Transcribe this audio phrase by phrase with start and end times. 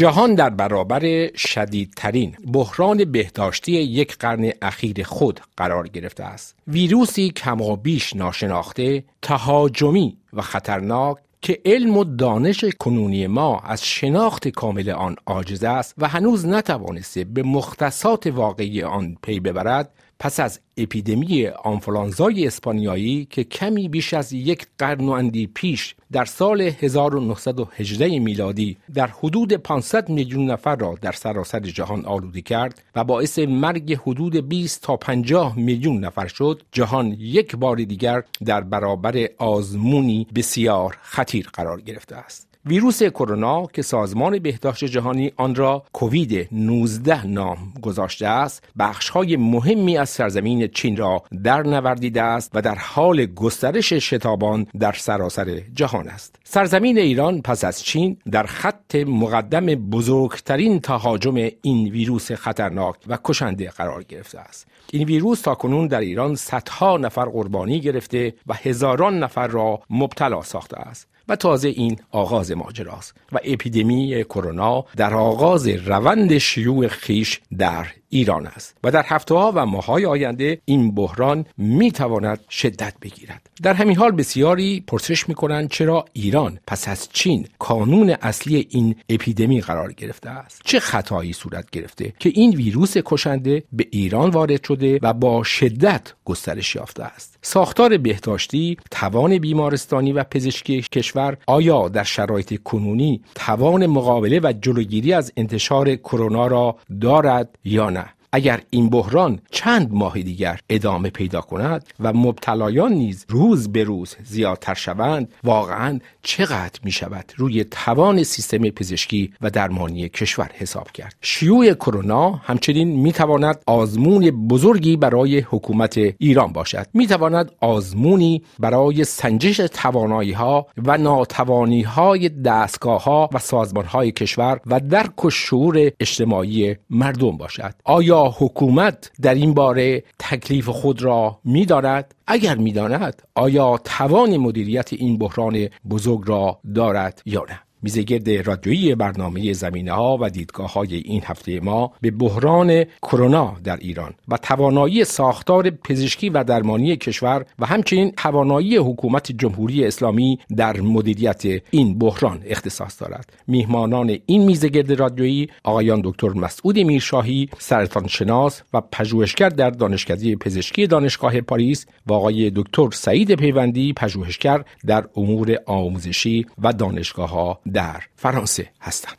[0.00, 6.56] جهان در برابر شدیدترین بحران بهداشتی یک قرن اخیر خود قرار گرفته است.
[6.68, 14.48] ویروسی کم بیش ناشناخته تهاجمی و خطرناک که علم و دانش کنونی ما از شناخت
[14.48, 19.90] کامل آن عاجز است و هنوز نتوانسته به مختصات واقعی آن پی ببرد
[20.20, 26.24] پس از اپیدمی آنفلانزای اسپانیایی که کمی بیش از یک قرن و اندی پیش در
[26.24, 33.04] سال 1918 میلادی در حدود 500 میلیون نفر را در سراسر جهان آلوده کرد و
[33.04, 39.28] باعث مرگ حدود 20 تا 50 میلیون نفر شد جهان یک بار دیگر در برابر
[39.38, 42.49] آزمونی بسیار خطیر قرار گرفته است.
[42.66, 48.64] ویروس کرونا که سازمان بهداشت جهانی آن را کووید 19 نام گذاشته است
[49.12, 54.92] های مهمی از سرزمین چین را در نوردیده است و در حال گسترش شتابان در
[54.92, 56.36] سراسر جهان است.
[56.44, 63.70] سرزمین ایران پس از چین در خط مقدم بزرگترین تهاجم این ویروس خطرناک و کشنده
[63.70, 64.66] قرار گرفته است.
[64.92, 70.42] این ویروس تا کنون در ایران صدها نفر قربانی گرفته و هزاران نفر را مبتلا
[70.42, 71.10] ساخته است.
[71.30, 73.14] و تازه این آغاز ماجراست.
[73.32, 79.52] و اپیدمی کرونا در آغاز روند شیوع خیش در ایران است و در هفته ها
[79.54, 83.50] و ماهای آینده این بحران می تواند شدت بگیرد.
[83.62, 88.94] در همین حال بسیاری پرسش می کنند چرا ایران پس از چین کانون اصلی این
[89.08, 90.60] اپیدمی قرار گرفته است.
[90.64, 96.12] چه خطایی صورت گرفته که این ویروس کشنده به ایران وارد شده و با شدت
[96.24, 103.86] گسترش یافته است؟ ساختار بهداشتی توان بیمارستانی و پزشکی کشور آیا در شرایط کنونی توان
[103.86, 107.99] مقابله و جلوگیری از انتشار کرونا را دارد یا نه؟
[108.32, 114.16] اگر این بحران چند ماه دیگر ادامه پیدا کند و مبتلایان نیز روز به روز
[114.24, 121.14] زیادتر شوند واقعا چقدر می شود روی توان سیستم پزشکی و درمانی کشور حساب کرد؟
[121.20, 126.86] شیوع کرونا همچنین می تواند آزمون بزرگی برای حکومت ایران باشد.
[126.94, 134.12] می تواند آزمونی برای سنجش توانایی ها و ناتوانی های دستگاه ها و سازمان های
[134.12, 137.74] کشور و درک و شعور اجتماعی مردم باشد.
[137.84, 145.18] آیا حکومت در این باره تکلیف خود را میدارد؟ اگر می‌داند آیا توان مدیریت این
[145.18, 151.22] بحران بزرگ را دارد یا نه؟ میزگرد رادیویی برنامه زمینه ها و دیدگاه های این
[151.24, 157.66] هفته ما به بحران کرونا در ایران و توانایی ساختار پزشکی و درمانی کشور و
[157.66, 163.32] همچنین توانایی حکومت جمهوری اسلامی در مدیریت این بحران اختصاص دارد.
[163.46, 170.86] میهمانان این میزگرد رادیویی آقایان دکتر مسعود میرشاهی سرطان شناس و پژوهشگر در دانشکده پزشکی
[170.86, 178.00] دانشگاه پاریس و آقای دکتر سعید پیوندی پژوهشگر در امور آموزشی و دانشگاه ها در
[178.16, 179.16] فرانسه هستند.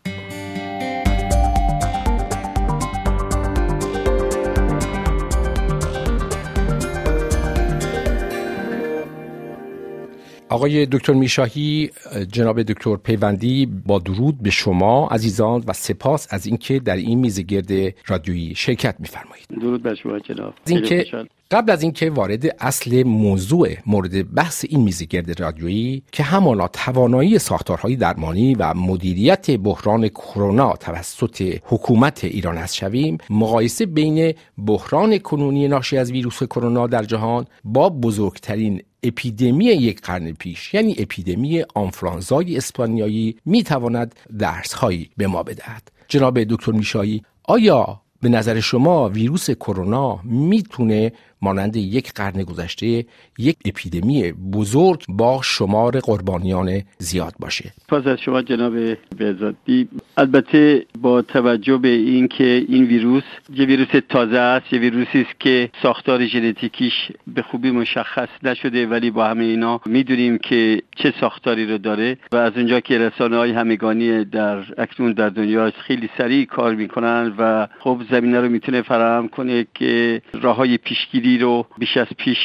[10.50, 11.90] آقای دکتر میشاهی
[12.32, 17.40] جناب دکتر پیوندی با درود به شما عزیزان و سپاس از اینکه در این میز
[17.40, 19.46] گرد رادیویی شرکت میفرمایید.
[19.62, 20.54] درود بر شما جناب.
[20.68, 21.06] اینکه
[21.52, 27.96] قبل از اینکه وارد اصل موضوع مورد بحث این میزگرد رادیویی که همانا توانایی ساختارهای
[27.96, 34.34] درمانی و مدیریت بحران کرونا توسط حکومت ایران است شویم مقایسه بین
[34.66, 40.96] بحران کنونی ناشی از ویروس کرونا در جهان با بزرگترین اپیدمی یک قرن پیش یعنی
[40.98, 45.92] اپیدمی آنفلانزای اسپانیایی می‌تواند درسهایی به ما بدهد.
[46.08, 51.12] جناب دکتر میشایی آیا به نظر شما ویروس کرونا می‌تونه
[51.42, 53.06] مانند یک قرن گذشته
[53.38, 57.72] یک اپیدمی بزرگ با شمار قربانیان زیاد باشه.
[57.90, 58.74] پس از شما جناب
[59.18, 59.88] بهزادی
[60.18, 65.70] البته با توجه به اینکه این ویروس یه ویروس تازه است یه ویروسی است که
[65.84, 66.94] ساختار ژنتیکیش
[67.28, 72.36] به خوبی مشخص نشده ولی با همه اینا می‌دونیم که چه ساختاری رو داره و
[72.36, 77.68] از اونجا که رسانه های همگانی در اکنون در دنیا خیلی سریع کار می‌کنن و
[77.80, 82.38] خب زمینه رو می‌تونه فراهم کنه که راه های پیشگیری رو بیش از پیش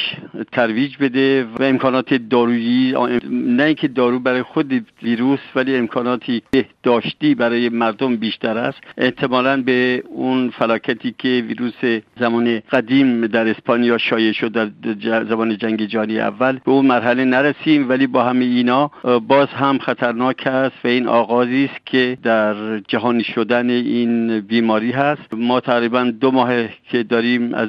[0.53, 2.95] ترویج بده و امکانات دارویی
[3.31, 8.79] نه اینکه دارو برای خود ویروس ولی امکاناتی بهداشتی برای مردم بیشتر است.
[8.99, 15.87] احتمالا به اون فلاکتی که ویروس زمان قدیم در اسپانیا شایع شد در زمان جنگ
[15.87, 17.89] جهانی اول به اون مرحله نرسیم.
[17.89, 18.91] ولی با همه اینا
[19.29, 25.35] باز هم خطرناک است و این آغازی است که در جهانی شدن این بیماری هست.
[25.35, 26.53] ما تقریبا دو ماه
[26.91, 27.69] که داریم از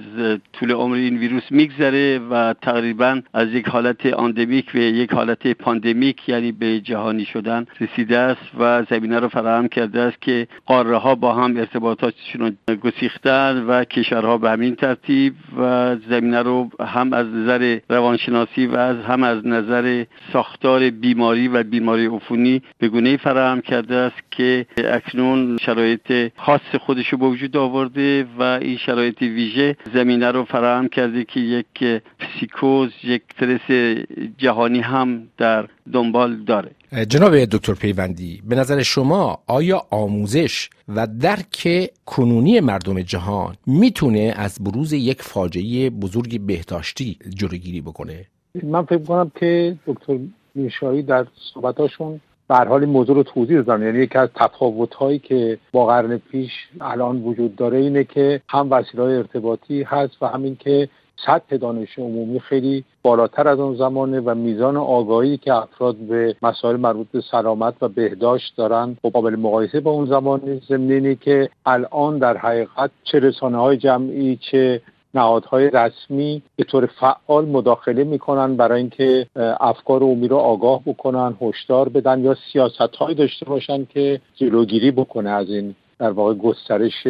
[0.54, 6.30] طول عمری این ویروس میگذره و تقریبا از یک حالت اندمیک به یک حالت پاندمیک
[6.30, 11.16] یعنی به جهانی شدن رسیده است و زمینه رو فراهم کرده است که قاره ها
[11.16, 17.28] با هم ارتباطاتشون رو گسیختن و کشورها به همین ترتیب و زمینه رو هم از
[17.28, 23.62] نظر روانشناسی و از هم از نظر ساختار بیماری و بیماری عفونی به گونه فراهم
[23.62, 29.76] کرده است که اکنون شرایط خاص خودش رو به وجود آورده و این شرایط ویژه
[29.94, 33.98] زمینه رو فراهم کرده که یک پسیکوز یک ترس
[34.38, 36.72] جهانی هم در دنبال داره.
[37.10, 44.58] جناب دکتر پیوندی به نظر شما آیا آموزش و درک کنونی مردم جهان می‌تونه از
[44.64, 48.26] بروز یک فاجعه بزرگ بهداشتی جلوگیری بکنه؟
[48.64, 50.18] من فکر کنم که دکتر
[50.56, 55.20] میشایی در صحبتاشون به حال این موضوع رو توضیح دادن یعنی یکی از تفاوت هایی
[55.20, 56.52] که با قرن پیش
[56.82, 60.90] الان وجود داره اینه که هم وسیله ارتباطی هست و همین که
[61.26, 66.76] سطح دانش عمومی خیلی بالاتر از اون زمانه و میزان آگاهی که افراد به مسائل
[66.76, 72.18] مربوط به سلامت و بهداشت دارن با قابل مقایسه با اون زمان زمینی که الان
[72.18, 74.82] در حقیقت چه رسانه های جمعی چه
[75.18, 79.28] نهادهای رسمی به طور فعال مداخله می‌کنن برای اینکه
[79.60, 85.30] افکار عمومی رو آگاه بکنن هشدار بدن یا سیاست هایی داشته باشن که جلوگیری بکنه
[85.30, 87.08] از این در واقع گسترش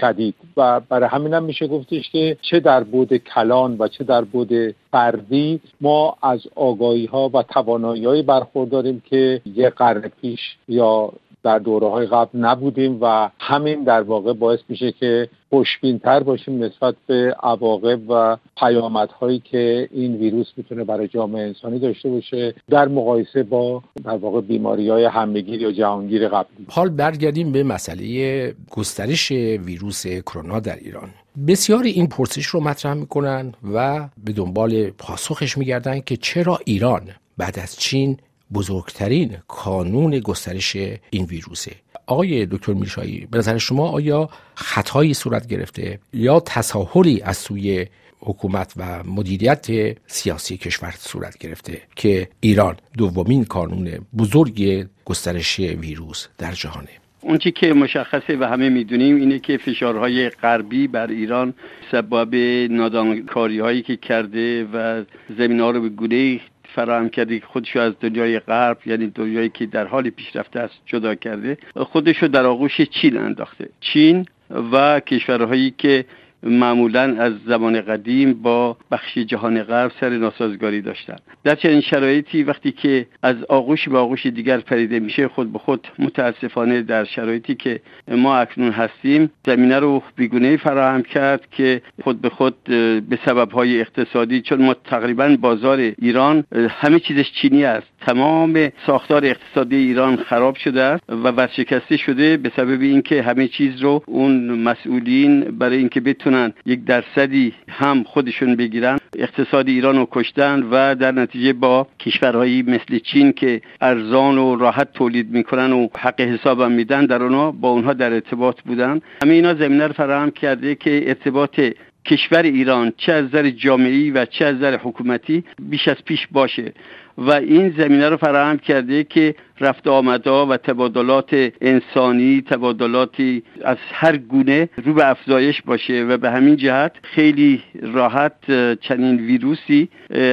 [0.00, 0.34] شدید.
[0.56, 4.74] و برای همین هم میشه گفتش که چه در بود کلان و چه در بود
[4.90, 11.12] فردی ما از آگاهی ها و توانایی برخورداریم که یه قرن پیش یا
[11.46, 16.94] در دوره های قبل نبودیم و همین در واقع باعث میشه که خوشبینتر باشیم نسبت
[17.06, 23.42] به عواقب و پیامدهایی که این ویروس می‌تونه برای جامعه انسانی داشته باشه در مقایسه
[23.42, 26.66] با در واقع بیماری های همگیر یا جهانگیر قبلی.
[26.68, 31.08] حال برگردیم به مسئله گسترش ویروس کرونا در ایران.
[31.48, 37.02] بسیاری این پرسش رو مطرح می‌کنن و به دنبال پاسخش میگردن که چرا ایران
[37.38, 38.16] بعد از چین
[38.54, 40.76] بزرگترین کانون گسترش
[41.10, 41.72] این ویروسه.
[42.06, 47.86] آقای دکتر میرشایی به نظر شما آیا خطایی صورت گرفته یا تساهلی از سوی
[48.20, 49.66] حکومت و مدیریت
[50.06, 56.88] سیاسی کشور صورت گرفته که ایران دومین کانون بزرگ گسترش ویروس در جهانه؟
[57.20, 61.54] اون که مشخصه و همه می‌دونیم اینه که فشارهای غربی بر ایران
[61.92, 62.34] سبب
[62.70, 65.04] نادانکاری هایی که کرده و
[65.38, 66.40] زمین ها رو به گونه
[66.76, 71.14] فراهم کرده که خودشو از دنیای غرب یعنی دنیایی که در حال پیشرفته است جدا
[71.14, 71.58] کرده.
[71.76, 73.68] خودشو در آغوش چین انداخته.
[73.80, 74.26] چین
[74.72, 76.04] و کشورهایی که
[76.42, 81.16] معمولا از زمان قدیم با بخش جهان غرب سر ناسازگاری داشتن.
[81.44, 85.88] در چنین شرایطی وقتی که از آغوش به آغوش دیگر پریده میشه خود به خود
[85.98, 92.28] متاسفانه در شرایطی که ما اکنون هستیم زمینه رو بیگونه فراهم کرد که خود به
[92.28, 97.95] خود به سببهای اقتصادی چون ما تقریبا بازار ایران همه چیزش چینی است.
[98.06, 103.82] تمام ساختار اقتصادی ایران خراب شده است و ورشکسته شده به سبب اینکه همه چیز
[103.82, 110.62] رو اون مسئولین برای اینکه بتونن یک درصدی هم خودشون بگیرن اقتصاد ایران رو کشتن
[110.62, 116.20] و در نتیجه با کشورهایی مثل چین که ارزان و راحت تولید می‌کنن و حق
[116.20, 119.00] حسابم میدن در اونها با اونها در ارتباط بودن.
[119.22, 121.60] همه اینا زمینه رو فراهم کرده که ارتباط
[122.06, 126.72] کشور ایران چه از نظر جامعی و چه از نظر حکومتی بیش از پیش باشه.
[127.18, 134.16] و این زمینه رو فراهم کرده که رفت آمدها و تبادلات انسانی تبادلاتی از هر
[134.16, 138.32] گونه رو به افزایش باشه و به همین جهت خیلی راحت
[138.80, 139.88] چنین ویروسی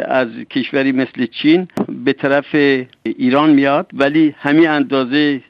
[0.05, 1.67] از کشوری مثل چین
[2.05, 2.55] به طرف
[3.03, 3.87] ایران میاد.
[3.93, 5.41] ولی همین اندازه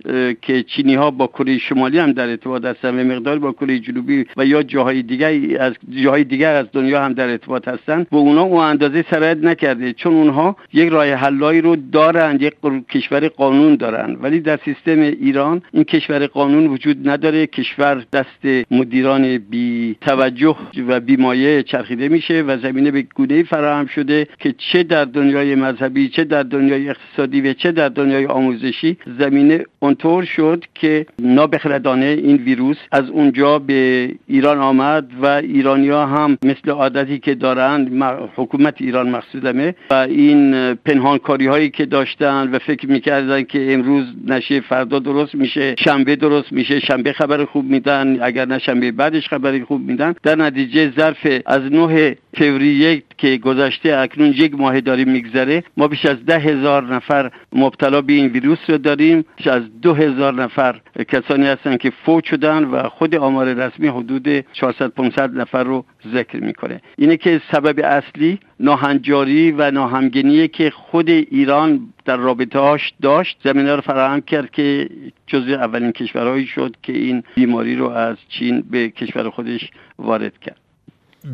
[0.42, 4.26] که چینی ها با کره شمالی هم در ارتباط هستن و مقدار با کره جنوبی
[4.38, 8.42] و یا جاهای دیگر از جاهای دیگر از دنیا هم در ارتباط هستن و اونا
[8.42, 9.94] اون اندازه سرایت نکرده.
[9.94, 12.54] چون اونها یک راه حلایی رو دارند یک
[12.90, 17.48] کشور قانون دارن ولی در سیستم ایران این کشور قانون وجود نداره.
[17.48, 20.56] کشور دست مدیران بی توجه
[20.88, 26.10] و بیمایه چرخیده میشه و زمینه به گونه فراهم شده که چه در دنیای مذهبی
[26.10, 32.36] چه در دنیای اقتصادی و چه در دنیای آموزشی زمینه اونطور شد که نابخردانه این
[32.36, 38.04] ویروس از اونجا به ایران آمد و ایرانیا هم مثل عادتی که دارند
[38.36, 40.74] حکومت ایران مقصودمه و این
[41.14, 46.54] پنهانکاری هایی که داشتن و فکر می‌کردن که امروز نشه فردا درست میشه شنبه درست
[46.54, 50.16] میشه شنبه خبر خوب میدن اگر نه شنبه بعدش خبر خوب میدن.
[50.24, 56.06] در نتیجه ظرف از 9 فوریه که گذشته اکنون یک ماه داریم میگذره ما بیش
[56.06, 59.26] از ده هزار نفر مبتلا به این ویروس رو داریم.
[59.46, 64.88] از دو هزار نفر کسانی هستند که فوت شدن و خود آمار رسمی حدود 400
[64.88, 66.82] 500 نفر رو ذکر می‌کنه.
[66.98, 73.82] اینه که سبب اصلی ناهنجاری و ناهمگنی که خود ایران در رابطه داشت زمینه رو
[73.82, 74.90] فراهم کرد که
[75.28, 80.58] جزو اولین کشورهایی شد که این بیماری رو از چین به کشور خودش وارد کرد.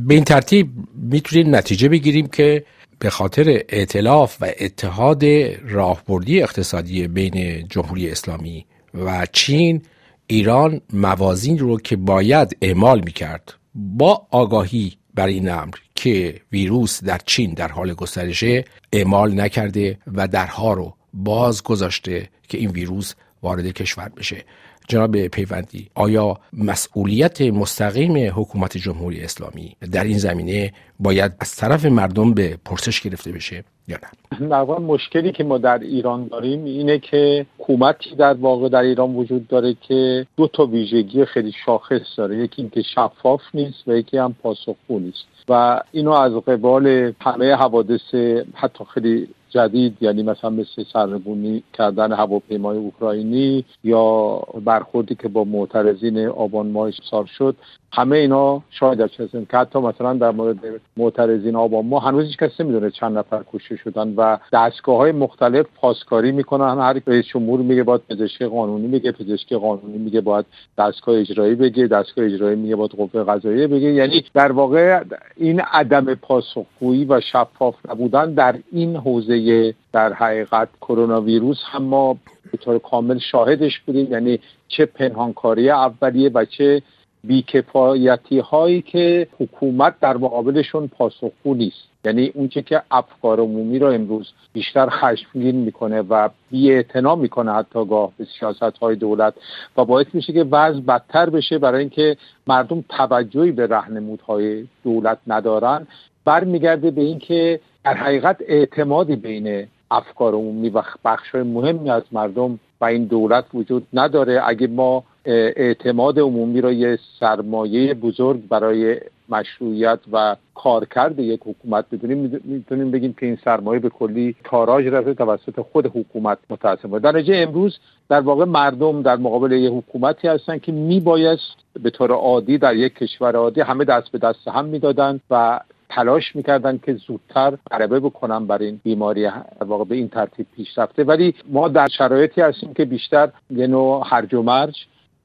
[0.08, 2.64] به این ترتیب می‌تونیم نتیجه بگیریم که
[3.00, 5.24] به خاطر ائتلاف و اتحاد
[5.70, 9.82] راهبردی اقتصادی بین جمهوری اسلامی و چین
[10.28, 17.20] ایران موازین رو که باید اعمال می‌کرد با آگاهی بر این امر که ویروس در
[17.26, 23.14] چین در حال گسترشه اعمال نکرده و درها رو باز گذاشته که این ویروس
[23.44, 24.46] وارد کشور بشه.
[24.88, 32.34] جناب پیوندی آیا مسئولیت مستقیم حکومت جمهوری اسلامی در این زمینه باید از طرف مردم
[32.34, 33.98] به پرسش گرفته بشه یا
[34.42, 39.48] نه؟ مشکلی که ما در ایران داریم اینه که حکومتی در واقع در ایران وجود
[39.48, 42.38] داره که دو تا ویژگی خیلی شاخص داره.
[42.38, 45.39] یکی اینکه شفاف نیست و یکی هم پاسخگو نیست.
[45.50, 48.16] و اینو از قبال همه حوادث
[48.54, 56.28] حتی خیلی جدید یعنی مثلا مثل سرنگونی کردن هواپیمای اوکراینی یا برخوردی که با معترضین
[56.28, 57.56] آبان ماه سال شد
[57.92, 60.58] همه اینا شاید هستن که حتی مثلا در مورد
[60.98, 65.66] معترضین آبان ما هنوز هیچ کسی نمی‌دونه چند نفر کشته شدن و دستگاه های مختلف
[65.76, 66.80] پاسکاری می‌کنن.
[66.80, 70.46] هر رئیس جمهور میگه باید پزشکی قانونی میگه پزشکی قانونی میگه باید
[70.78, 73.92] دستگاه اجرایی بگه دستگاه اجرایی میگه باید قوه قضاییه بگه.
[73.92, 75.04] یعنی در واقع
[75.36, 82.18] این عدم پاسخگویی و شفاف نبودن در این حوزه در حقیقت کرونا ویروس هم ما
[82.52, 84.12] به طور کامل شاهدش بودیم.
[84.12, 86.82] یعنی چه پنهانکاری اولیه و چه
[87.24, 91.90] بیکفایتی هایی که حکومت در مقابلشون پاسخگو نیست.
[92.06, 96.84] یعنی اونچه که افکار عمومی را امروز بیشتر خشمگین می‌کنه و بی
[97.18, 99.34] می‌کنه حتی گاه به سیاست های دولت
[99.78, 105.88] و باعث میشه که وضع بدتر بشه برای اینکه مردم توجهی به رهنمودهای دولت ندارن.
[106.26, 112.86] برمیگرده به اینکه در حقیقت اعتمادی بین افکار عمومی و بخش مهمی از مردم و
[112.86, 114.42] این دولت وجود نداره.
[114.46, 122.42] اگه ما اعتماد عمومی را یه سرمایه بزرگ برای مشروعیت و کارکرد یک حکومت بدونیم
[122.44, 127.00] می‌تونیم بگیم که این سرمایه به کلی تاراج رفته توسط خود حکومت متاسفانه.
[127.00, 127.80] در نتیجه امروز
[128.10, 132.94] در واقع مردم در مقابل یک حکومتی هستن که میبایست به طور عادی در یک
[132.94, 138.48] کشور عادی همه دست به دست هم می‌دادن و تلاش می‌کردن که زودتر غلبه بکنن
[138.48, 139.30] بر این بیماری
[139.62, 144.04] واقع به این ترتیب پیش رفته ولی ما در شرایطی هستیم که بیشتر یه نوع
[144.06, 144.76] هرج و مرج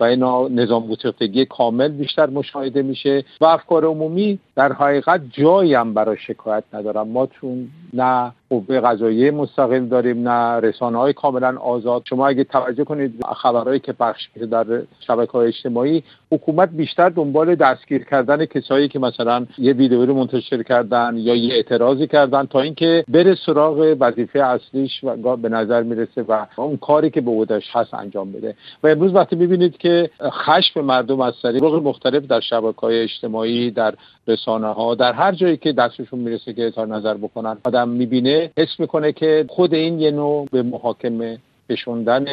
[0.01, 5.95] و اینا نظام گسیختگی کامل بیشتر مشاهده میشه و افکار عمومی در حقیقت جایی هم
[5.95, 12.03] برای شکایت ندارم ما چون نه قوه قضاییه مستقل داریم نه رسانه های کاملا آزاد.
[12.09, 14.65] شما اگه توجه کنید خبرهایی که پخش میشه در
[15.01, 20.63] شبکه های اجتماعی حکومت بیشتر دنبال دستگیر کردن کسایی که مثلا یه ویدیو رو منتشر
[20.63, 26.23] کردن یا یه اعتراضی کردن تا اینکه بره سراغ وظیفه اصلیش و به نظر می‌رسه
[26.29, 28.55] و اون کاری که به بودش هست انجام بده.
[28.83, 33.95] و امروز وقتی می‌بینید که خشم مردم از طریق مختلف در شبکه های اجتماعی در
[34.29, 38.81] رسانه ها در هر جایی که دستشون می‌رسه که اظهار نظر بکنن آدم می‌بینه حس
[38.81, 41.39] می‌کنه که خود این یه نوع به محاکمه
[41.71, 42.25] کشوندن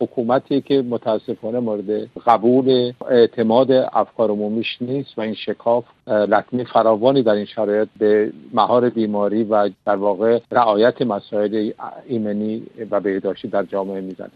[0.00, 7.32] حکومتی که متاسفانه مورد قبول اعتماد افکار عمومیش نیست و این شکاف لطمه فراوانی در
[7.32, 11.70] این شرایط به مهار بیماری و در واقع رعایت مسائل
[12.08, 14.30] ایمنی و بهداشتی در جامعه می‌زنه.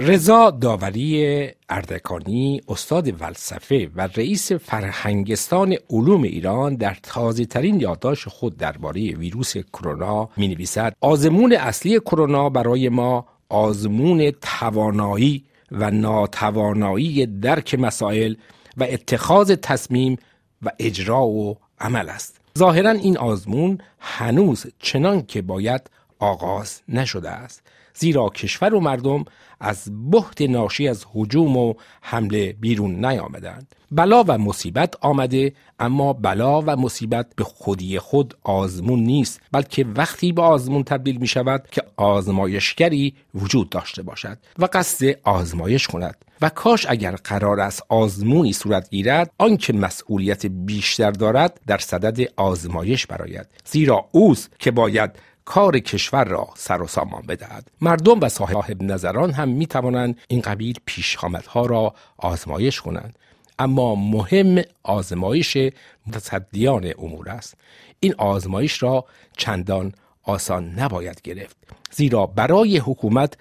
[0.00, 8.56] رضا داوری اردکانی استاد فلسفه و رئیس فرهنگستان علوم ایران در تازه ترین یادداشت خود
[8.56, 17.74] درباره ویروس کرونا می نویسد آزمون اصلی کرونا برای ما آزمون توانایی و ناتوانایی درک
[17.74, 18.34] مسائل
[18.76, 20.16] و اتخاذ تصمیم
[20.62, 22.40] و اجرا و عمل است.
[22.58, 27.62] ظاهرا این آزمون هنوز چنان که باید آغاز نشده است.
[27.98, 29.24] زیرا کشور و مردم
[29.60, 33.74] از بحت ناشی از حجوم و حمله بیرون نیامدند.
[33.90, 40.32] بلا و مصیبت آمده اما بلا و مصیبت به خودی خود آزمون نیست بلکه وقتی
[40.32, 46.24] به آزمون تبدیل می شود که آزمایشگری وجود داشته باشد و قصد آزمایش کند.
[46.40, 53.06] و کاش اگر قرار است آزمونی صورت گیرد آنکه مسئولیت بیشتر دارد در صدد آزمایش
[53.06, 55.10] براید زیرا اوست که باید
[55.46, 57.70] کار کشور را سر و سامان بدهد.
[57.80, 63.18] مردم و صاحب نظران هم می توانند این قبیل پیشامدها را آزمایش کنند.
[63.58, 65.58] اما مهم آزمایش
[66.06, 67.54] متصدیان امور است.
[68.00, 69.04] این آزمایش را
[69.36, 71.56] چندان آسان نباید گرفت.
[71.90, 73.34] زیرا برای حکومت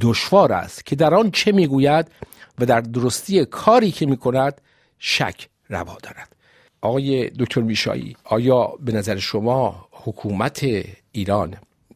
[0.00, 2.10] دشوار است که در آن چه می‌گوید
[2.58, 4.60] و در درستی کاری که می‌کند
[4.98, 6.36] شک روا دارد.
[6.80, 10.64] آقای دکتر میشایی آیا به نظر شما حکومت
[11.12, 11.54] ایران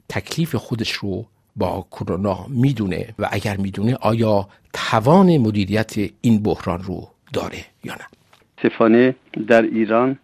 [0.09, 7.09] تکلیف خودش رو با کرونا می‌دونه و اگر می‌دونه آیا توان مدیریت این بحران رو
[7.33, 8.07] داره یا نه؟
[8.63, 9.15] سفانه
[9.49, 10.19] در ایران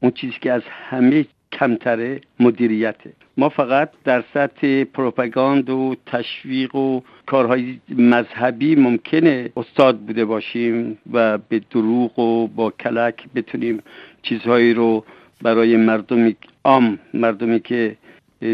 [0.00, 7.00] اون چیزی که از همه کمتره مدیریته ما فقط در سطح پروپاگاند و تشویق و
[7.26, 13.82] کارهای مذهبی ممکنه استاد بوده باشیم و به دروغ و با کلک بتونیم
[14.22, 15.04] چیزهایی رو
[15.42, 17.96] برای مردمی عام مردمی که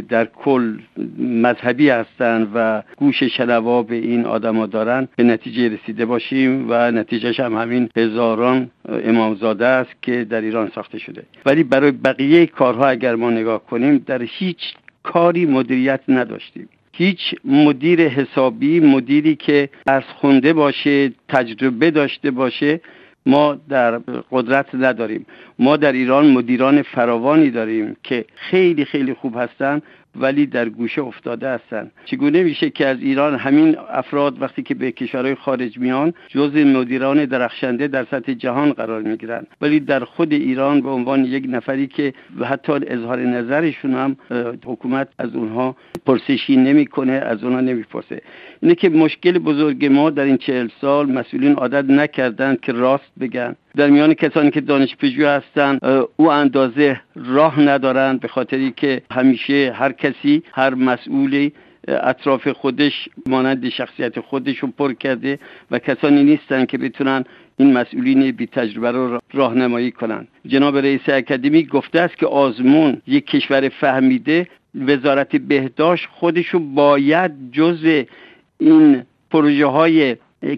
[0.09, 0.79] در کل
[1.19, 7.41] مذهبی هستند و گوش شنوا به این آدما دارن به نتیجه رسیده باشیم و نتیجهش
[7.41, 11.23] هم همین هزاران امامزاده است که در ایران ساخته شده.
[11.47, 16.69] ولی برای بقیه کارها اگر ما نگاه کنیم در هیچ کاری مدیریت نداشتیم.
[16.93, 22.81] هیچ مدیر حسابی مدیری که از خونده باشه تجربه داشته باشه
[23.27, 23.99] ما در
[24.31, 25.27] قدرت نداریم.
[25.59, 29.83] ما در ایران مدیران فراوانی داریم که خیلی خیلی خوب هستن.
[30.17, 34.93] ولی در گوشه افتاده هستند چگونه میشه که از ایران همین افراد وقتی که به
[34.93, 39.47] کشورهای خارج میان جز مدیران درخشنده در سطح جهان قرار می‌گیرن.
[39.61, 42.13] ولی در خود ایران به عنوان یک نفری که
[42.45, 44.17] حتی اظهار نظرشون هم
[44.65, 45.77] حکومت از اونها
[46.07, 48.23] پرسشی نمی‌کنه از اونها نمی‌پرسه.
[48.63, 53.57] اینه که مشکل بزرگ ما در این چهل سال مسئولین عادت نکردن که راست بگن.
[53.77, 55.85] در میان کسانی که دانشپژوه هستند
[56.17, 61.53] او اندازه راه ندارند به خاطری که همیشه هر کسی هر مسئولی
[61.89, 65.39] اطراف خودش مانند شخصیت خودش رو پر کرده
[65.71, 67.25] و کسانی نیستند که بتونن
[67.57, 73.27] این مسئولین بی تجربه رو راهنمایی کنند جناب رئیس اکادمی گفته است که آزمون یک
[73.27, 78.05] کشور فهمیده وزارت بهداشت خودشو باید جز
[78.59, 80.17] این پروژه های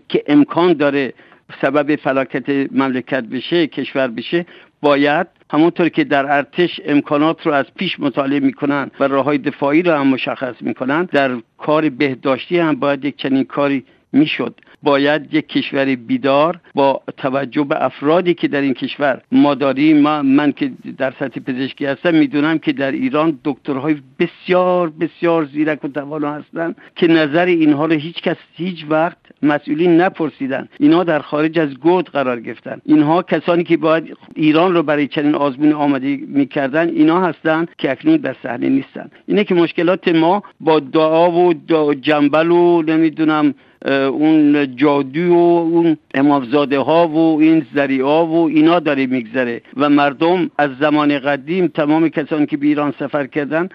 [0.08, 1.12] که امکان داره
[1.60, 4.46] سبب فلاکت مملکت بشه کشور بشه
[4.82, 9.82] باید همونطور که در ارتش امکانات رو از پیش مطالعه می‌کنن و راه های دفاعی
[9.82, 14.60] رو هم مشخص می‌کنن در کار بهداشتی هم باید یک چنین کاری می‌شد.
[14.82, 20.52] باید یک کشور بیدار با توجه به افرادی که در این کشور ما داریم من
[20.52, 26.32] که در سطح پزشکی هستم می‌دونم که در ایران دکترهای بسیار بسیار زیرک و توانا
[26.32, 30.68] هستند که نظر اینها رو هیچ کس هیچ وقت مسئولین نپرسیدن.
[30.80, 32.80] اینها در خارج از گود قرار گرفتن.
[32.84, 38.16] اینها کسانی که باید ایران رو برای چنین آزمون آماده می‌کردن اینا هستند که اکنون
[38.16, 39.10] در صحنه نیستن.
[39.26, 41.54] اینه که مشکلات ما با دعا و
[41.94, 43.54] جنبل و نمی‌دونم
[43.90, 49.62] اون جادو و اون امامزاده ها و این زریعه ها و اینا داره میگذره.
[49.76, 53.68] و مردم از زمان قدیم تمام کسانی که به ایران سفر کردن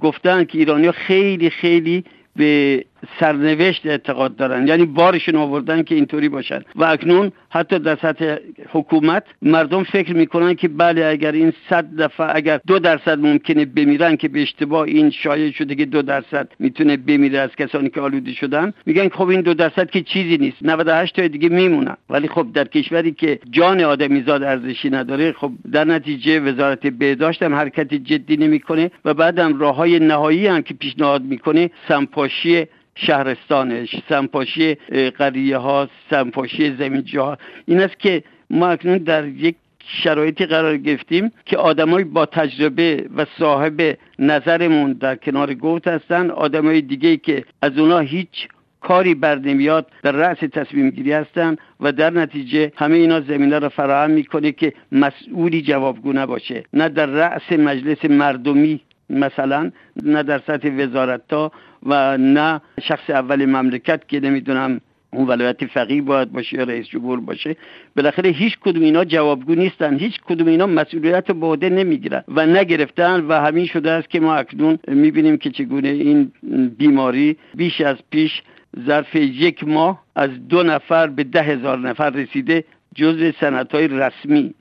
[0.00, 2.04] گفتن که ایرانی خیلی خیلی
[2.36, 2.84] به
[3.20, 4.68] سرنوشت اعتقاد دارن.
[4.68, 6.62] یعنی بارشون آوردن که اینطوری باشن.
[6.76, 8.36] و اکنون حتی در سطح
[8.68, 14.16] حکومت مردم فکر می‌کنن که بله اگر این صد دفعه اگر دو درصد ممکنه بمیرن
[14.16, 18.32] که به اشتباه این شایع شده که دو درصد می‌تونه بمیره از کسانی که آلوده
[18.32, 18.72] شدن.
[18.86, 20.56] میگن خب این دو درصد که چیزی نیست.
[20.62, 21.96] 98 تا دیگه میمونن.
[22.10, 27.54] ولی خب در کشوری که جان آدمیزاد ارزشی نداره خب در نتیجه وزارت بهداشت هم
[27.54, 32.66] حرکت جدی نمی‌کنه و بعدم راه های نهایی هم که پیشنهاد می‌کنه سمپاشی
[33.06, 34.74] شهرستانش سمپاشی
[35.18, 41.32] قریه ها سمپاشی زمین ها این است که ما اکنون در یک شرایطی قرار گرفتیم
[41.44, 46.30] که آدمای با تجربه و صاحب نظرمون در کنار گفت هستن.
[46.30, 48.48] آدمای دیگه که از اونا هیچ
[48.80, 53.68] کاری بر نمیاد در رأس تصمیم گیری هستن و در نتیجه همه اینا زمینه را
[53.68, 56.64] فراهم می‌کنه که مسئولی جوابگو نباشه.
[56.72, 59.70] نه در رأس مجلس مردمی مثلا
[60.02, 61.52] نه در سطح وزارت ها
[61.86, 64.80] و نه شخص اول مملکت که نمی‌دونم
[65.12, 67.56] اون ولایت فقیه باید باشه یا رئیس جمهور باشه.
[67.96, 69.98] بالاخره هیچ کدوم اینا جوابگو نیستن.
[69.98, 74.34] هیچ کدوم اینا مسئولیت به عهده نمی‌گیرن و نگرفتن و همین شده است که ما
[74.34, 76.32] اکنون می‌بینیم که چگونه این
[76.78, 78.42] بیماری بیش از پیش
[78.86, 84.54] ظرف یک ماه از دو نفر به ده هزار نفر رسیده جز سنت های رسمی.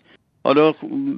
[0.49, 0.73] حالا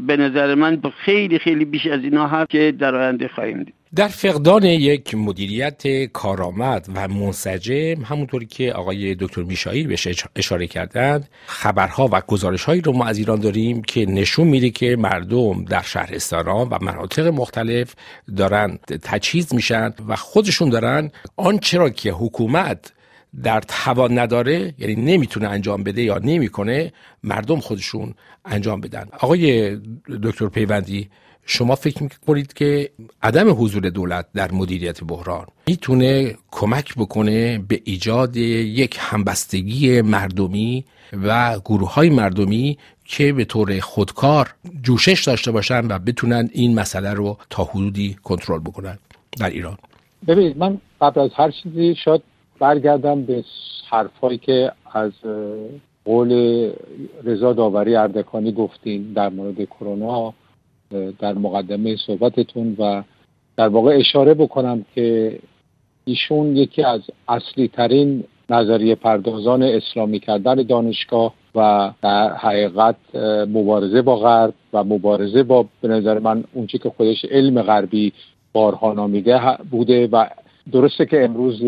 [0.08, 3.74] به نظر من خیلی خیلی بیش از اینا هست که در آینده خواهیم دید.
[3.96, 11.30] در فقدان یک مدیریت کارآمد و منسجم همونطوری که آقای دکتر میشایی بهش اشاره کردند
[11.46, 16.68] خبرها و گزارشهایی رو ما از ایران داریم که نشون میده که مردم در شهرستانها
[16.72, 17.96] و مناطق مختلف
[18.38, 22.92] دارن تجهیز میشن و خودشون دارن آنچه را که حکومت
[23.44, 28.14] در توان نداره یعنی نمی‌تونه انجام بده یا نمی‌کنه مردم خودشون
[28.46, 29.08] انجام بدن.
[29.20, 29.76] آقای
[30.24, 31.10] دکتر پیوندی
[31.46, 32.90] شما فکر می‌کنید که
[33.24, 40.86] عدم حضور دولت در مدیریت بحران می‌تونه کمک بکنه به ایجاد یک همبستگی مردمی
[41.24, 47.14] و گروه های مردمی که به طور خودکار جوشش داشته باشن و بتونن این مسئله
[47.14, 48.98] رو تا حدودی کنترل بکنن
[49.40, 49.78] در ایران؟
[50.28, 52.22] ببینید من قبل از هر چیزی شاید
[52.62, 53.44] برگردم به
[53.90, 55.12] حرفایی که از
[56.06, 56.32] قول
[57.24, 60.34] رضا داوری اردکانی گفتین در مورد کرونا
[61.20, 63.04] در مقدمه صحبتتون و
[63.58, 65.40] در واقع اشاره بکنم که
[66.06, 72.96] ایشون یکی از اصلی ترین نظریه پردازان اسلامی کردن دانشگاه و در حقیقت
[73.48, 78.14] مبارزه با غرب و مبارزه با به نظر من اونچه که خودش علم غربی
[78.54, 79.40] بارها نامیده
[79.72, 80.26] بوده و
[80.72, 81.62] درسته که امروز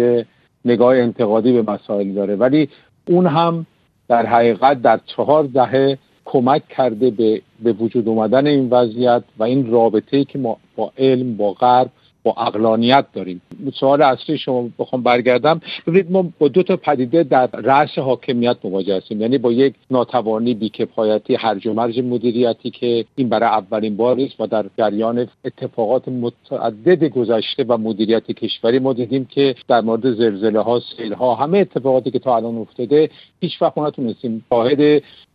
[0.66, 2.36] نگاه انتقادی به مسائل داره.
[2.36, 2.70] ولی
[3.08, 3.66] اون هم
[4.08, 9.72] در حقیقت در چهار دهه کمک کرده به, به وجود اومدن این وضعیت و این
[9.72, 11.90] رابطه که ما با علم با غرب
[12.24, 13.42] با اقلانیت داریم.
[13.74, 15.62] سوال اصلی شما بخوام برگردم.
[15.88, 19.22] ببینید ما با دو تا پدیده در رأس حاکمیت مواجه هستیم.
[19.22, 24.42] یعنی با یک ناتوانی بیکفایتی هرج و مرج مدیریتی که این برای اولین بار است
[24.42, 30.62] و در جریان اتفاقات متعدد گذشته و مدیریت کشوری ما دیدیم که در مورد زلزله
[30.62, 33.10] ها سیل ها همه اتفاقاتی که تا الان افتاده
[33.42, 34.80] هیچ وقت نتونستیم واحد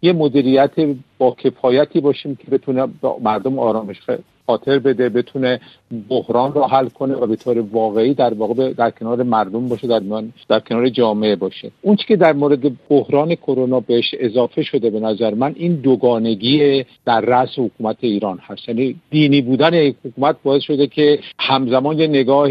[0.03, 0.73] یه مدیریت
[1.19, 2.89] با کفایتی باشیم که بتونه
[3.21, 4.01] مردم آرامش
[4.49, 5.61] خاطر بده بتونه
[6.09, 10.03] بحران رو حل کنه و به طور واقعی در واقع در کنار مردم باشه در,
[10.49, 11.71] در کنار جامعه باشه.
[11.83, 17.21] اون که در مورد بحران کرونا بهش اضافه شده به نظر من این دوگانگی در
[17.21, 18.69] رأس حکومت ایران هست.
[18.69, 22.49] یعنی دینی بودن یک حکومت باعث شده که همزمان یه نگاه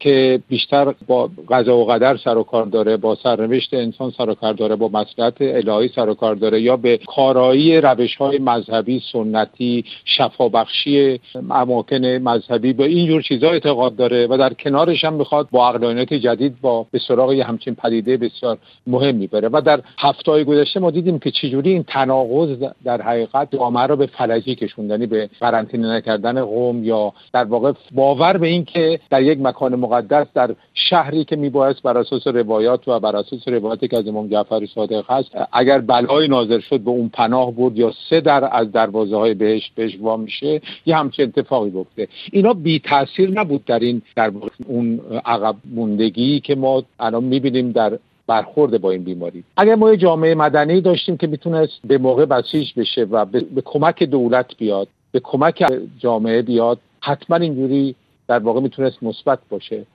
[0.00, 4.34] که بیشتر با قضا و قدر سر و کار داره با سرنوشت انسان سر و
[4.34, 9.02] کار داره با مسئلت الهی سر و کار داره یا به کارایی روش های مذهبی
[9.12, 11.20] سنتی شفابخشی
[11.50, 16.60] اماکن مذهبی به اینجور چیزا اعتقاد داره و در کنارش هم می‌خواد با اقلانیت جدید
[16.60, 19.48] با به سراغ همچین پدیده بسیار مهمی بره.
[19.52, 22.48] و در هفته گذشته ما دیدیم که چجوری این تناقض
[22.84, 28.36] در حقیقت جامعه رو به فلجی کشوندنی به قرنطینه نکردن قوم یا در واقع باور
[28.36, 33.00] به این که در یک مکان مقدس در شهری که میبایست بر اساس روایات و
[33.00, 37.08] بر اساس روایاتی که از امام جعفر صادق هست اگر بلای ناظر شد به اون
[37.08, 42.08] پناه برد یا سه در از دروازه های بهشت بهش میشه یه همچین اتفاقی بفته
[42.32, 44.32] اینا بی تاثیر نبود در این در
[44.66, 49.44] اون عقب موندگی که ما الان می‌بینیم در برخورد با این بیماری.
[49.56, 53.60] اگر ما یه جامعه مدنی داشتیم که می‌تونست به موقع بسیج بشه و به, به
[53.60, 55.64] کمک دولت بیاد به کمک
[55.98, 57.94] جامعه بیاد حتما اینجوری
[58.28, 59.86] در واقع می‌تونست مثبت باشه.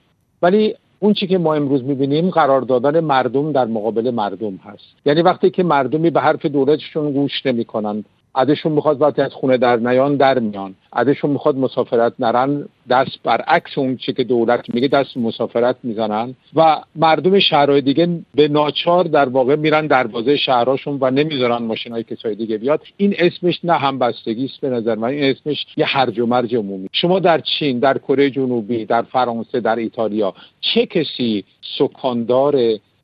[0.41, 4.83] ولی اون چی که ما امروز می‌بینیم قرار دادن مردم در مقابل مردم هست.
[5.05, 8.03] یعنی وقتی که مردمی به حرف دولتشون گوش نمی‌کنن
[8.35, 10.75] عدشون می‌خواد وقتی از خونه در نیان در میان.
[10.93, 16.33] عدشون می‌خواد مسافرت نرن دست برعکس اون چی که دولت میگه دست مسافرت می‌زنن.
[16.55, 22.03] و مردم شهرهای دیگه به ناچار در واقع میرن دروازه شهرهاشون و نمی‌ذارن ماشین های
[22.03, 22.81] کسای دیگه بیاد.
[22.97, 26.89] این اسمش نه همبستگی است به نظر من این اسمش یه هرج و مرج عمومی.
[26.91, 31.43] شما در چین در کره جنوبی در فرانسه در ایتالیا چه کسی
[31.77, 32.55] سکاندار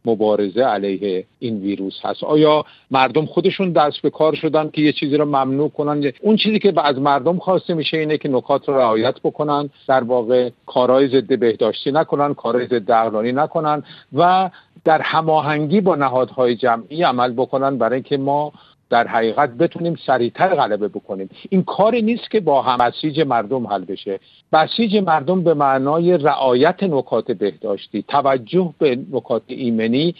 [0.05, 2.23] مبارزه علیه این ویروس هست.
[2.23, 6.59] آیا مردم خودشون دست به کار شدن که یه چیزی رو ممنوع کنن؟ اون چیزی
[6.59, 11.39] که از مردم خواسته میشه اینه که نکات رو رعایت بکنن در واقع کارهای ضد
[11.39, 13.83] بهداشتی نکنن کارهای ضد عقلانی نکنن
[14.13, 14.49] و
[14.83, 18.51] در هماهنگی با نهادهای جمعی عمل بکنن برای اینکه ما
[18.89, 21.29] در حقیقت بتونیم سریعتر غلبه بکنیم.
[21.49, 24.19] این کاری نیست که با هم بسیج مردم حل بشه.
[24.53, 30.15] بسیج مردم به معنای رعایت نکات بهداشتی توجه به نکات ایمنی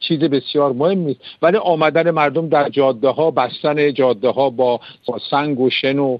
[0.00, 4.80] چیز بسیار مهم است ولی آمدن مردم در جاده ها بستن جاده ها با,
[5.30, 6.18] سنگ و شن و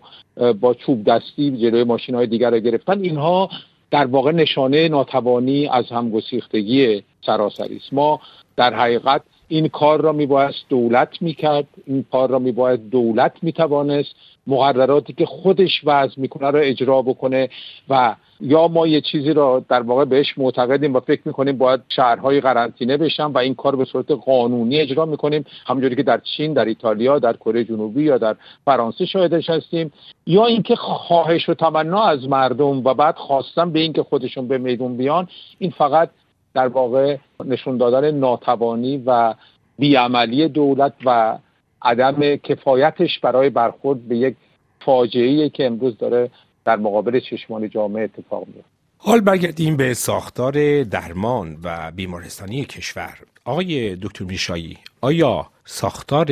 [0.61, 3.51] با چوب دستی جلوی ماشین های دیگر رو گرفتن اینها
[3.91, 7.93] در واقع نشانه ناتوانی از همگسیختگی سراسری است.
[7.93, 8.21] ما
[8.57, 14.15] در حقیقت این کار را میبایست دولت می‌کرد این کار را میباید دولت می‌توانست
[14.47, 17.49] مقرراتی که خودش وضع می‌کنه را اجرا بکنه
[17.89, 22.41] و یا ما یه چیزی را در واقع بهش معتقدیم و فکر می‌کنیم باید شهرهای
[22.41, 25.45] قرنطینه بشن و این کار به صورت قانونی اجرا می‌کنیم.
[25.67, 29.93] همونجوری که در چین در ایتالیا در کره جنوبی یا در فرانسه شاهدش هستیم.
[30.27, 34.97] یا اینکه خواهش و تمنا از مردم و بعد خواستن به اینکه خودشون به میدون
[34.97, 36.11] بیان این فقط
[36.55, 39.35] در واقع نشون دادن ناتوانی و
[39.79, 41.39] بیعملی دولت و
[41.83, 44.37] عدم کفایتش برای برخورد به یک
[44.85, 46.31] فاجعه که امروز داره
[46.65, 53.19] در مقابل چشمان جامعه اتفاق میفته حال برگردیم به ساختار درمان و بیمارستانی کشور.
[53.45, 56.27] آقای دکتر میشایی آیا ساختار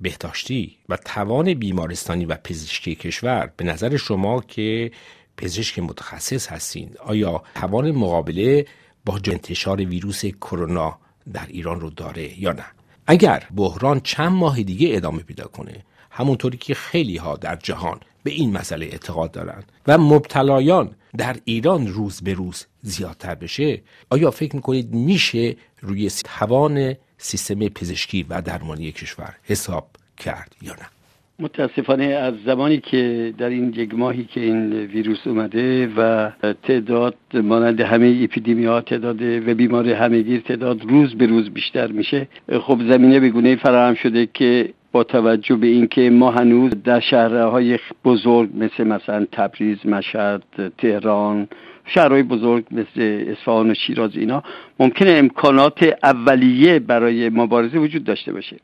[0.00, 4.90] بهداشتی و توان بیمارستانی و پزشکی کشور به نظر شما که
[5.36, 8.66] پزشک متخصص هستین آیا توان مقابله
[9.08, 10.98] با انتشار ویروس کرونا
[11.32, 12.64] در ایران رو داره یا نه.
[13.06, 18.30] اگر بحران چند ماه دیگه ادامه پیدا کنه همونطوری که خیلی ها در جهان به
[18.30, 24.56] این مسئله اعتقاد دارند و مبتلایان در ایران روز به روز زیادتر بشه آیا فکر
[24.56, 30.97] می‌کنید میشه روی توان سیستم پزشکی و درمانی کشور حساب کرد یا نه؟
[31.40, 36.30] متاسفانه از زمانی که در این یک ماهی که این ویروس اومده و
[36.62, 42.28] تعداد مانند همه اپیدمی ها تعداد و بیمار همهگیر تعداد روز به روز بیشتر میشه
[42.60, 47.78] خب زمینه به گونه فراهم شده که با توجه به اینکه ما هنوز در شهرهای
[48.04, 50.42] بزرگ مثل مثلا تبریز مشهد
[50.78, 51.48] تهران
[51.88, 54.42] شهرهای بزرگ مثل اصفهان و شیراز اینا
[54.80, 58.56] ممکنه امکانات اولیه برای مبارزه وجود داشته باشه.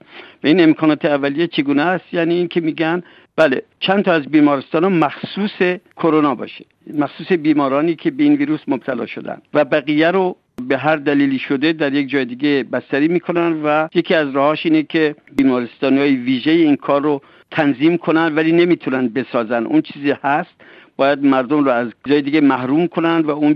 [0.45, 3.03] و این امکانات اولیه چگونه است؟ یعنی اینکه میگن
[3.37, 6.65] بله چند تا از بیمارستان ها مخصوص کرونا باشه.
[6.99, 9.39] مخصوص بیمارانی که به این ویروس مبتلا شدن.
[9.55, 10.37] و بقیه رو
[10.69, 14.83] به هر دلیلی شده در یک جای دیگه بستری می‌کنن و یکی از راهاش اینه
[14.83, 19.65] که بیمارستانی های ویژه این کار رو تنظیم کنن ولی نمی‌تونن بسازن.
[19.65, 20.55] اون چیزی هست
[20.97, 23.53] باید مردم رو از جای دیگه محروم کنند و اون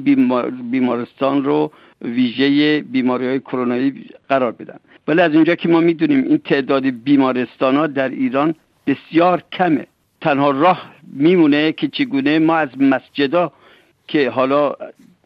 [0.70, 1.72] بیمارستان رو
[2.02, 4.78] ویژه بیماری های کرونایی قرار بدن.
[5.08, 8.54] ولی از اینجا که ما می‌دونیم این تعداد بیمارستان ها در ایران
[8.86, 9.86] بسیار کمه.
[10.20, 13.52] تنها راه میمونه که چگونه ما از مسجدا
[14.08, 14.74] که حالا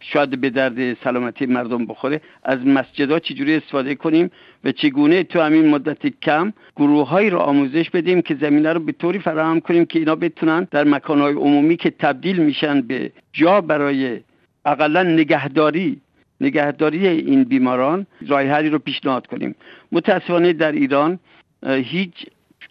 [0.02, 2.20] شاید به درد سلامتی مردم بخوره.
[2.42, 4.30] از مسجدها چجوری استفاده کنیم
[4.64, 9.18] و چگونه تو همین مدت کم گروههایی رو آموزش بدیم که زمینه رو به طوری
[9.18, 14.20] فراهم کنیم که اینا بتونن در مکانهای عمومی که تبدیل میشن به جا برای
[14.64, 16.00] اقلا نگهداری
[16.40, 19.54] نگهداری این بیماران راه رو پیشنهاد کنیم.
[19.92, 21.18] متاسفانه در ایران
[21.66, 22.26] هیچ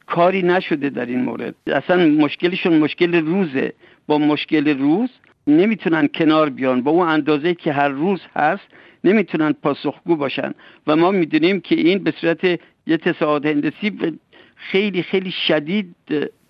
[0.05, 1.55] کاری نشده در این مورد.
[1.67, 3.73] اصلا مشکلشون مشکل روزه.
[4.07, 5.09] با مشکل روز
[5.47, 6.81] نمی‌تونن کنار بیان.
[6.81, 8.67] با اون اندازه که هر روز هست
[9.03, 10.53] نمی‌تونن پاسخگو باشن.
[10.87, 14.19] و ما می‌دونیم که این به صورت یه تصاعد هندسی
[14.55, 15.95] خیلی خیلی شدید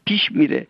[0.06, 0.68] پیش میره.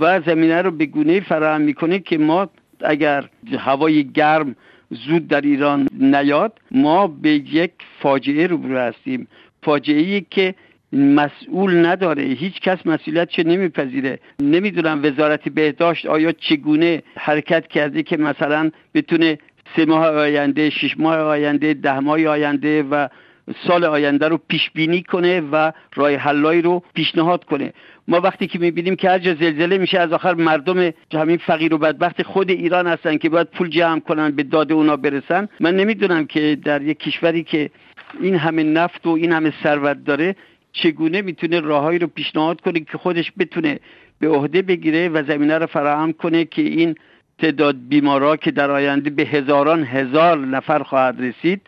[0.00, 2.48] و زمینه رو به گونه فراهم می‌کنه که ما
[2.80, 4.56] اگر هوای گرم
[4.90, 9.28] زود در ایران نیاد ما به یک فاجعه روبرو هستیم.
[9.62, 10.54] فاجعه ای که
[10.92, 12.22] مسئول نداره.
[12.22, 14.18] هیچ کس مسئولیتش نمیپذیره.
[14.42, 19.38] نمی‌دونم وزارت بهداشت آیا چگونه حرکت کرده که مثلا بتونه
[19.76, 23.08] سه ماه آینده شش ماه آینده ده ماه آینده و
[23.66, 27.72] سال آینده رو پیش بینی کنه و راه حلایی رو پیشنهاد کنه.
[28.08, 31.78] ما وقتی که می‌بینیم که هر جا زلزله میشه از آخر مردم همین فقیر و
[31.78, 35.48] بدبخت خود ایران هستن که باید پول جمع کنن به داد اونا برسن.
[35.60, 37.70] من نمی‌دونم که در یک کشوری که
[38.20, 40.36] این همه نفت و این همه ثروت داره
[40.82, 43.78] چگونه می‌تونه راههایی رو پیشنهاد کنه که خودش بتونه
[44.20, 46.94] به عهده بگیره و زمینه رو فراهم کنه که این
[47.38, 51.60] تعداد بیمارا که در آینده به هزاران هزار نفر خواهد رسید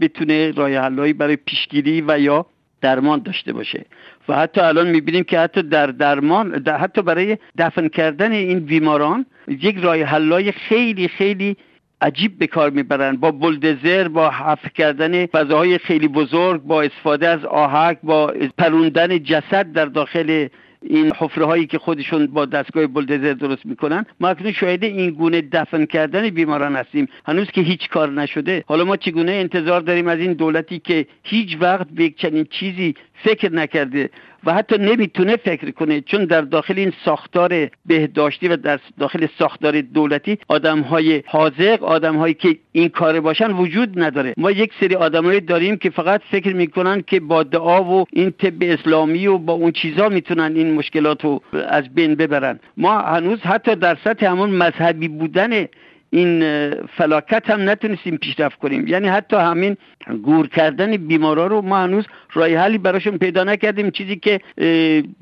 [0.00, 2.46] بتونه راه حلهایی برای پیشگیری و یا
[2.80, 3.84] درمان داشته باشه.
[4.28, 9.76] و حتی الان می‌بینیم که حتی در درمان حتی برای دفن کردن این بیماران یک
[9.76, 11.56] راه حلای خیلی خیلی
[12.02, 13.16] عجیب به کار می‌برن.
[13.16, 19.72] با بلدزر با حفر کردن فضاهای خیلی بزرگ با استفاده از آهک با پروندن جسد
[19.72, 20.48] در داخل
[20.82, 24.06] این حفره هایی که خودشون با دستگاه بلدزر درست می‌کنن.
[24.20, 27.08] ما اکنون شاهد این گونه دفن کردن بیماران هستیم.
[27.26, 28.64] هنوز که هیچ کار نشده.
[28.66, 33.52] حالا ما چگونه انتظار داریم از این دولتی که هیچ وقت به چنین چیزی فکر
[33.52, 34.10] نکرده
[34.44, 39.80] و حتی نمی‌تونه فکر کنه چون در داخل این ساختار بهداشتی و در داخل ساختار
[39.80, 44.34] دولتی آدم های حاضق آدم هایی که این کار باشن وجود نداره.
[44.36, 48.62] ما یک سری آدمایی داریم که فقط فکر می‌کنن که با دعا و این طب
[48.62, 52.60] اسلامی و با اون چیزا می‌تونن این مشکلات رو از بین ببرن.
[52.76, 55.66] ما هنوز حتی در سطح همون مذهبی بودن
[56.10, 58.86] این فلاکت هم نتونستیم پیشرفت کنیم.
[58.86, 59.76] یعنی حتی همین
[60.22, 63.90] گور کردن بیمارا رو ما هنوز رای حلی براشون پیدا نکردیم.
[63.90, 64.40] چیزی که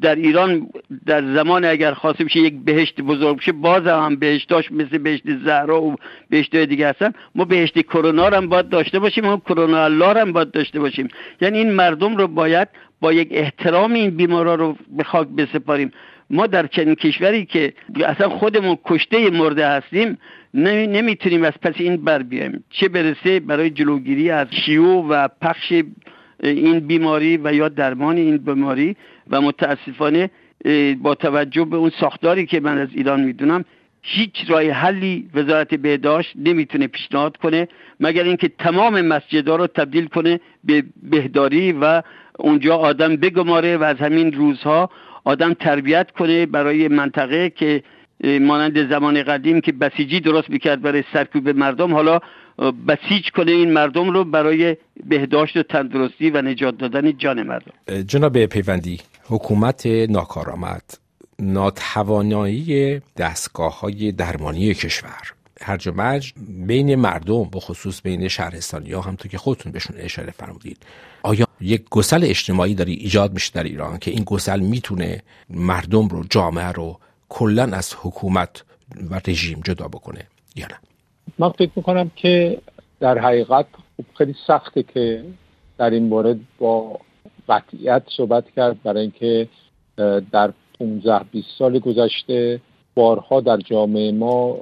[0.01, 0.69] در ایران
[1.07, 5.83] در زمان اگر خواسته بشه یک بهشت بزرگ بشه باز هم بهشتاش مثل بهشت زهرا
[5.83, 5.97] و
[6.31, 7.13] بهشت دیگه هستن.
[7.35, 11.09] ما بهشت کرونا هم باید داشته باشیم و کرونا الله هم باید داشته باشیم.
[11.41, 12.69] یعنی این مردم رو باید
[13.01, 15.91] با یک احترام این بیمارا رو به خاک بسپاریم.
[16.31, 17.73] ما در چنین کشوری که
[18.05, 20.19] اصلا خودمون کشته مرده هستیم
[20.55, 22.65] نمی‌تونیم از پس این بر بیایم.
[22.71, 25.73] چه برسه برای جلوگیری از شیوع و پخش
[26.43, 28.97] این بیماری و یا درمان این بیماری
[29.31, 30.31] و متاسفانه
[31.03, 33.65] با توجه به اون ساختاری که من از ایران می‌دونم
[34.03, 37.69] هیچ راه حلی وزارت بهداشت نمی‌تونه پیشنهاد کنه
[38.01, 42.03] مگر اینکه تمام مسجدها رو تبدیل کنه به بهداری و
[42.39, 44.91] اونجا آدم بگماره و از همین روزها
[45.25, 47.83] آدم تربیت کنه برای منطقه که
[48.25, 51.95] مانند زمان قدیم که بسیجی درست می‌کرد برای سرکوب مردم.
[51.95, 52.21] حالا
[52.89, 54.77] بسیج کنه این مردم رو برای
[55.07, 58.03] بهداشت و تندرستی و نجات دادن جان مردم.
[58.03, 60.83] جناب پیوندی حکومت ناکارآمد
[61.39, 65.33] ناتوانایی دستگاه های درمانی کشور.
[65.61, 66.21] هرج و
[66.67, 70.79] بین مردم به خصوص بین شهرستانی ها همطور که خودتون بهشون اشاره فرمودید.
[71.23, 76.25] آیا یک گسل اجتماعی داری ایجاد میشه در ایران که این گسل می‌تونه مردم رو
[76.31, 78.65] جامعه رو کلا از حکومت
[79.11, 80.79] و رژیم جدا بکنه یا نه؟
[81.39, 82.59] من فکر می‌کنم که
[83.01, 85.25] در حقیقت خب خیلی سخته که
[85.79, 87.01] در این مورد با
[87.49, 89.49] قطعیت صحبت کرد برای اینکه
[90.33, 92.61] در 15 20 سال گذشته
[92.99, 94.57] بارها در جامعه ما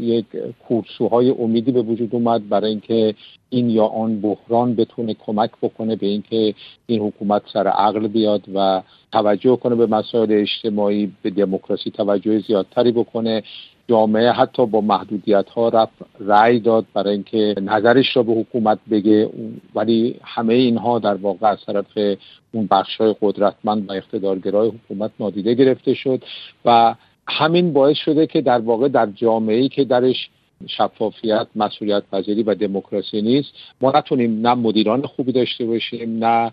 [0.00, 0.26] یک
[0.68, 3.14] کورسوهای امیدی به وجود اومد برای اینکه
[3.50, 6.54] این یا آن بحران بتونه کمک بکنه به اینکه
[6.86, 12.92] این حکومت سر عقل بیاد و توجه کنه به مسائل اجتماعی به دموکراسی توجه زیادتری
[12.92, 13.42] بکنه.
[13.88, 19.30] جامعه حتی با محدودیت ها رفت رأی داد برای اینکه نظرش را به حکومت بگه.
[19.74, 22.18] ولی همه اینها در واقع از طرف
[22.52, 26.22] اون بخش های قدرتمند و اقتدارگرای حکومت نادیده گرفته شد
[26.64, 26.94] و
[27.28, 30.30] همین باعث شده که در واقع در جامعه که درش
[30.66, 36.52] شفافیت مسئولیت پذیری و دموکراسی نیست ما نتونیم نه مدیران خوبی داشته باشیم نه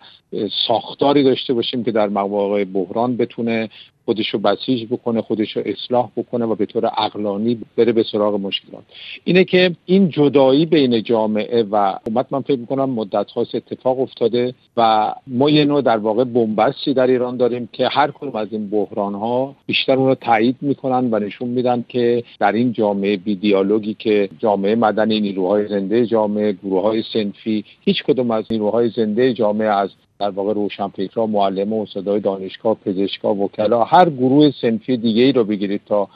[0.68, 3.70] ساختاری داشته باشیم که در مواقع بحران بتونه
[4.10, 8.40] خودش رو بسیج بکنه خودش رو اصلاح بکنه و به طور اقلانی بره به سراغ
[8.40, 8.84] مشکلات.
[9.24, 14.54] اینه که این جدایی بین جامعه و حکومت من فکر می‌کنم مدت خاص اتفاق افتاده
[14.78, 18.70] و ما یه نوع در واقع بنبستی در ایران داریم که هر کدوم از این
[18.70, 23.36] بحران ها بیشتر اون رو تایید می‌کنن و نشون میدن که در این جامعه بی
[23.36, 29.34] دیالوگی که جامعه مدنی نیروهای زنده جامعه گروه های سنفی هیچ کدوم از نیروهای زنده
[29.34, 35.24] جامعه از در واقع روشنفکرها معلم و استادای دانشگاه پزشکا وکلا هر گروه سنفی دیگه
[35.24, 36.08] ای رو بگیرید تا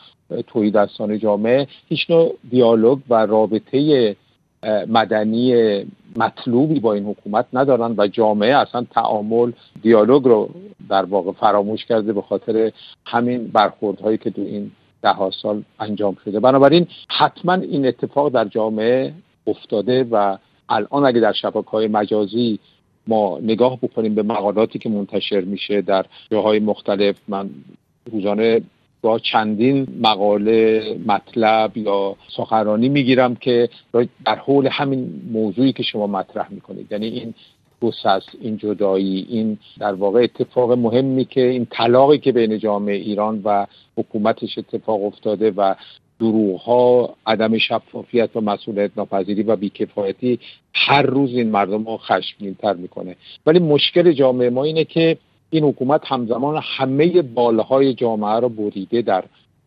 [0.48, 1.68] توی دستان جامعه.
[1.90, 4.16] هیچ نوع دیالوگ و رابطه
[4.88, 5.56] مدنی
[6.18, 10.50] مطلوبی با این حکومت ندارن و جامعه اصلا تعامل دیالوگ رو
[10.90, 12.72] در واقع فراموش کرده به خاطر
[13.06, 16.40] همین برخوردهایی که تو این ده سال انجام شده.
[16.40, 19.14] بنابراین حتما این اتفاق در جامعه
[19.48, 20.38] افتاده و
[20.70, 22.60] الان اگه در شبکه های مجازی
[23.08, 27.16] ما نگاه بکنیم به مقالاتی که منتشر میشه در جاهای مختلف.
[27.28, 27.50] من
[28.12, 28.62] روزانه
[29.02, 33.70] با چندین مقاله مطلب یا سخنرانی می‌گیرم که
[34.26, 36.92] در حول همین موضوعی که شما مطرح می‌کنید.
[36.92, 37.34] یعنی این
[37.82, 43.42] گسست این جدایی این در واقع اتفاق مهمی که این طلاقی که بین جامعه ایران
[43.46, 43.66] و
[43.98, 45.76] حکومتش اتفاق افتاده و
[46.24, 50.40] دروغ عدم شفافیت و مسئولیت ناپذیری و بیکفایتی
[50.74, 53.16] هر روز این مردم رو خشمگین تر می‌کنه.
[53.46, 55.18] ولی مشکل جامعه ما اینه که
[55.50, 59.24] این حکومت همزمان همه بالهای جامعه رو بریده در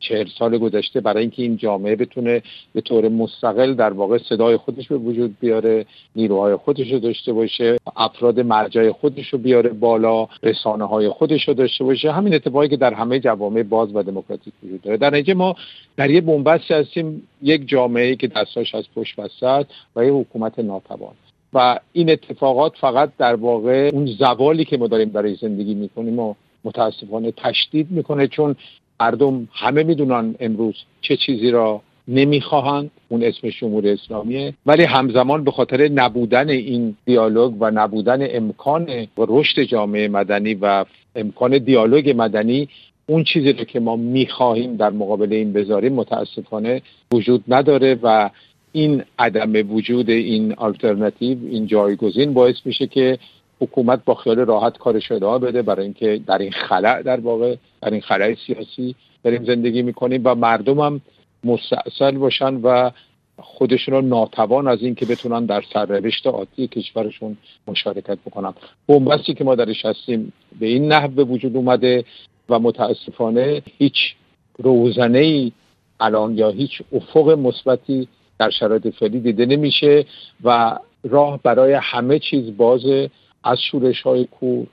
[0.08, 2.42] چهل سال گذشته برای اینکه این جامعه بتونه
[2.72, 7.76] به طور مستقل در واقع صدای خودش به وجود بیاره نیروهای خودش رو داشته باشه
[7.96, 12.12] افراد مرجع خودش رو بیاره بالا رسانه های خودش رو داشته باشه.
[12.12, 14.96] همین اتفاقی که در همه جوامع باز و دموکراتیک وجود داره.
[14.96, 15.54] در نتیجه ما
[15.96, 19.66] در یه بنبستی هستیم یک جامعه که دستاش از پشت بسته
[19.96, 21.14] و یه حکومت ناتوان.
[21.52, 26.34] و این اتفاقات فقط در واقع اون زوالی که ما داریم برای زندگی می‌کنیم و
[26.64, 28.56] متاسفانه تشدید می‌کنه چون
[29.00, 32.90] مردم همه می‌دونن امروز چه چیزی را نمی‌خواهند.
[33.08, 34.54] اون اسم جمهوری اسلامیه.
[34.66, 40.84] ولی همزمان به خاطر نبودن این دیالوگ و نبودن امکان رشد جامعه مدنی و
[41.16, 42.68] امکان دیالوگ مدنی
[43.06, 46.82] اون چیزی رو که ما می‌خواهیم در مقابل این بذاریم متاسفانه
[47.12, 48.30] وجود نداره و
[48.72, 53.18] این عدم وجود این آلترناتیو این جایگزین باعث میشه که
[53.60, 57.90] حکومت با خیال راحت کارش ادامه بده برای اینکه در این خلع در واقع در
[57.90, 61.00] این خلع سیاسی داریم زندگی می‌کنیم و مردم هم
[61.44, 62.90] مستاصل باشن و
[63.38, 67.36] خودشون رو ناتوان از اینکه بتونن در سرنوشت عادی کشورشون
[67.68, 68.54] مشارکت بکنن.
[68.88, 72.04] بنبستی که ما درش هستیم به این نحو به وجود اومده
[72.48, 74.14] و متاسفانه هیچ
[74.58, 75.52] روزنه ای
[76.00, 80.04] الان یا هیچ افق مثبتی در شرایط فعلی دیده نمیشه
[80.44, 83.10] و راه برای همه چیز بازه.
[83.44, 84.66] از شورش های کور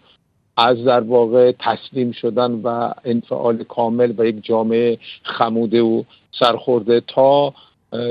[0.58, 6.04] از در واقع تسلیم شدن و انفعال کامل و یک جامعه خموده و
[6.40, 7.54] سرخورده تا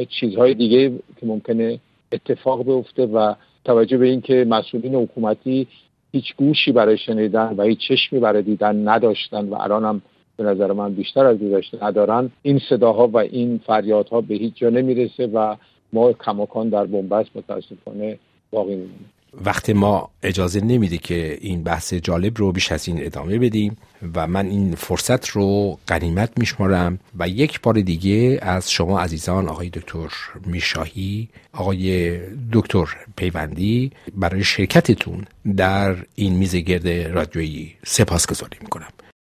[0.09, 1.79] چیزهای دیگه که ممکنه
[2.13, 5.67] اتفاق بیفته و توجه به اینکه مسئولین حکومتی
[6.13, 10.03] هیچ گوشی برای شنیدن و هیچ چشمی برای دیدن نداشتن و الان هم
[10.37, 14.71] به نظر من بیشتر از داشته ندارن این صداها و این فریادها به هیچ جا
[14.71, 15.57] نمی‌رسه و
[15.93, 18.19] ما کماکان در بنبست متاسفانه
[18.51, 19.11] باقی میمونیم.
[19.35, 23.77] وقت ما اجازه نمیده که این بحث جالب رو بیش از این ادامه بدیم
[24.15, 29.71] و من این فرصت رو قنیمت میشمارم و یک بار دیگه از شما عزیزان آقای
[29.71, 30.09] دکتر
[30.47, 32.19] میشاهی آقای
[32.53, 35.25] دکتر پیوندی برای شرکتتون
[35.57, 38.89] در این میز گرد رادیویی سپاس گذاری می‌کنم.